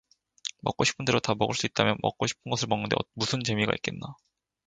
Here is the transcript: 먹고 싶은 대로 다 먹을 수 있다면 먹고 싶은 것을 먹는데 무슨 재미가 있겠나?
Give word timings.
먹고 0.63 0.83
싶은 0.83 1.05
대로 1.05 1.19
다 1.19 1.35
먹을 1.37 1.53
수 1.53 1.67
있다면 1.67 1.97
먹고 2.01 2.25
싶은 2.25 2.49
것을 2.49 2.67
먹는데 2.69 2.95
무슨 3.13 3.43
재미가 3.45 3.71
있겠나? 3.75 4.15